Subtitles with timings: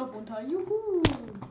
[0.00, 1.49] 여러 분, 다 이.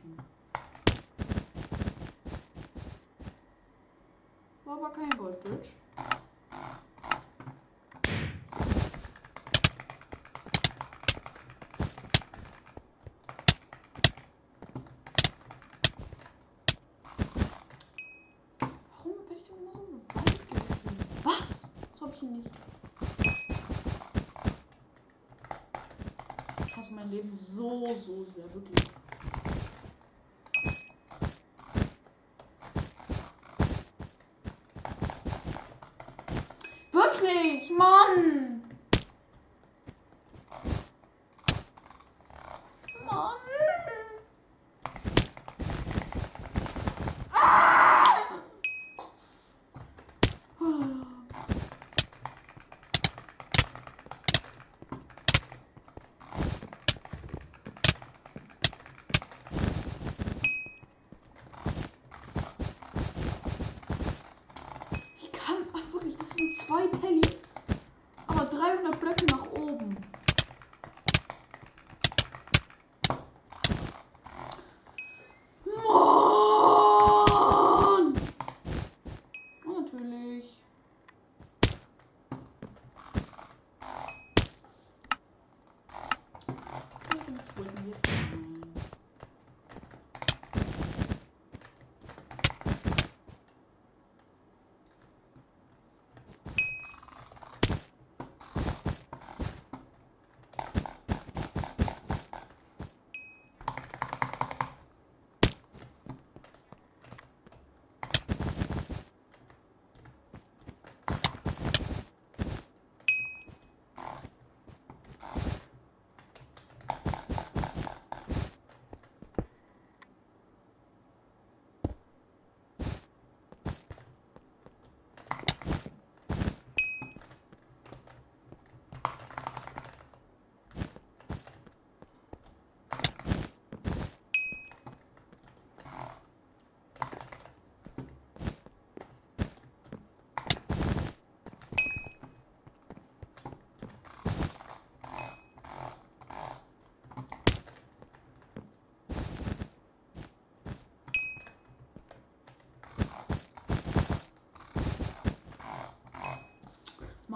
[0.00, 0.16] Waffen.
[4.64, 5.36] War aber kein Gold,
[18.90, 19.80] Warum bin ich denn immer so
[20.14, 20.96] weit gewesen?
[21.24, 21.48] Was?
[21.98, 22.50] Das nicht.
[26.66, 28.90] Ich hasse mein Leben so, so sehr, wirklich.
[37.34, 38.59] nicht, Mann!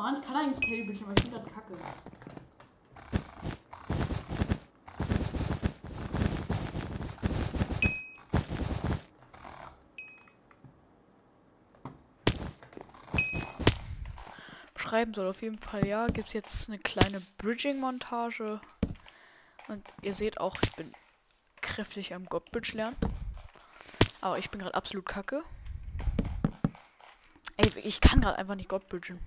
[0.04, 1.78] Mann, ich kann eigentlich Teddy Bildschirm, aber ich bin gerade kacke.
[14.76, 16.06] Schreiben soll auf jeden Fall ja.
[16.08, 18.60] Gibt es jetzt eine kleine Bridging-Montage.
[19.68, 20.92] Und ihr seht auch, ich bin
[21.62, 22.96] kräftig am Godbridge lernen.
[24.20, 25.42] Aber ich bin gerade absolut kacke.
[27.56, 29.18] Ey, ich kann gerade einfach nicht Godbridgen.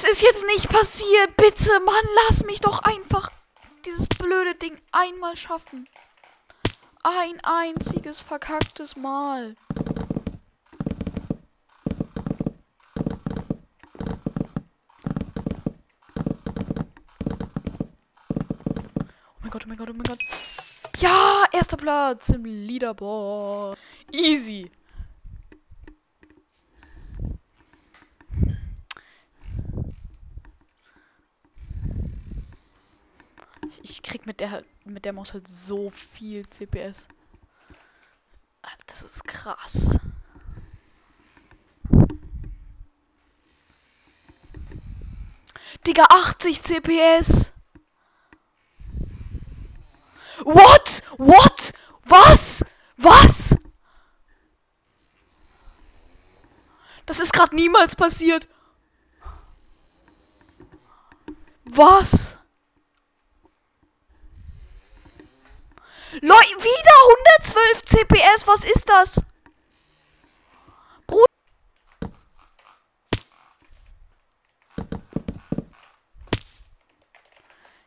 [0.00, 1.36] Das ist jetzt nicht passiert.
[1.36, 3.32] Bitte, Mann, lass mich doch einfach
[3.84, 5.88] dieses blöde Ding einmal schaffen.
[7.02, 9.56] Ein einziges verkacktes Mal.
[19.26, 20.20] Oh mein Gott, oh mein Gott, oh mein Gott.
[21.00, 23.76] Ja, erster Platz im Leaderboard.
[24.12, 24.70] Easy.
[33.88, 37.08] Ich krieg mit der mit der Maus halt so viel CPS.
[38.86, 39.96] Das ist krass.
[45.86, 47.52] Digga, 80 CPS.
[50.44, 51.02] What?
[51.16, 51.72] What?
[52.04, 52.64] Was?
[52.96, 53.56] Was?
[57.06, 58.48] Das ist gerade niemals passiert.
[61.64, 62.37] Was?
[67.40, 69.22] 112 CPS, was ist das?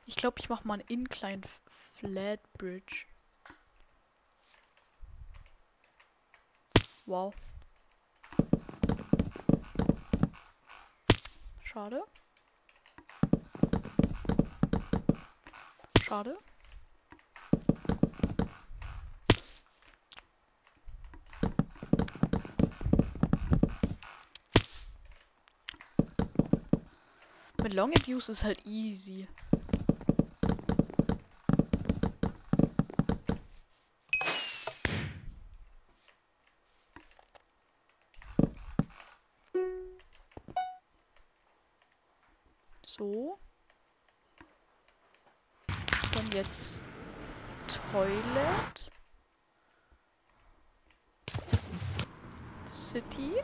[0.05, 1.41] Ich glaube, ich mache mal einen Incline
[1.97, 3.05] Flat Bridge.
[7.05, 7.33] Wow.
[11.63, 12.03] Schade.
[16.03, 16.37] Schade.
[27.71, 29.25] Mit Long Abuse ist halt easy.
[42.83, 43.39] So.
[46.13, 46.83] Dann jetzt
[47.93, 48.91] Toilet.
[52.69, 53.41] City.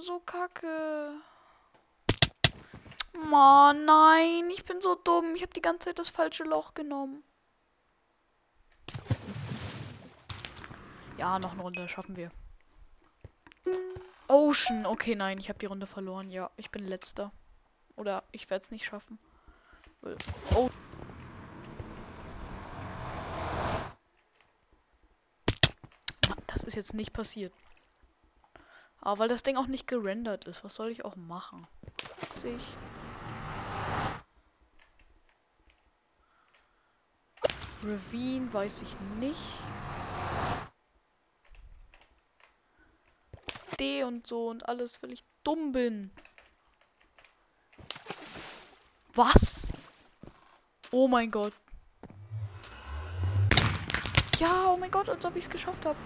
[0.00, 1.20] Bin so kacke.
[3.12, 5.34] Mann, nein, ich bin so dumm.
[5.34, 7.22] Ich habe die ganze Zeit das falsche Loch genommen.
[11.18, 12.30] Ja, noch eine Runde schaffen wir.
[14.28, 14.86] Ocean.
[14.86, 16.30] Okay, nein, ich habe die Runde verloren.
[16.30, 17.30] Ja, ich bin letzter.
[17.96, 19.18] Oder ich werde es nicht schaffen.
[20.54, 20.70] Oh.
[26.46, 27.52] Das ist jetzt nicht passiert.
[29.02, 31.66] Aber weil das Ding auch nicht gerendert ist, was soll ich auch machen?
[32.44, 32.76] Ich.
[37.82, 39.40] Ravine weiß ich nicht.
[43.78, 46.10] D und so und alles, weil ich dumm bin.
[49.14, 49.68] Was?
[50.92, 51.54] Oh mein Gott.
[54.38, 55.98] Ja, oh mein Gott, als ob ich es geschafft habe.